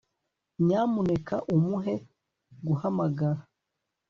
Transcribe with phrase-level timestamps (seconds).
[0.65, 1.93] Nyamuneka umuhe
[2.65, 3.41] guhamagara